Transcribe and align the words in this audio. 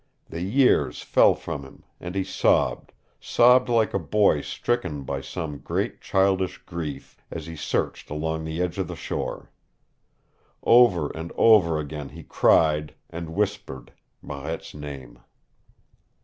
The 0.27 0.41
years 0.41 1.03
fell 1.03 1.35
from 1.35 1.61
him, 1.61 1.83
and 1.99 2.15
he 2.15 2.23
sobbed 2.23 2.91
sobbed 3.19 3.69
like 3.69 3.93
a 3.93 3.99
boy 3.99 4.41
stricken 4.41 5.03
by 5.03 5.21
some 5.21 5.59
great 5.59 6.01
childish 6.01 6.57
grief, 6.65 7.17
as 7.29 7.45
he 7.45 7.55
searched 7.55 8.09
along 8.09 8.43
the 8.43 8.63
edge 8.63 8.79
of 8.79 8.87
the 8.87 8.95
shore. 8.95 9.51
Over 10.63 11.11
and 11.11 11.31
over 11.35 11.77
again 11.77 12.09
he 12.09 12.23
cried 12.23 12.95
and 13.11 13.35
whispered 13.35 13.93
Marette's 14.23 14.73
name. 14.73 15.19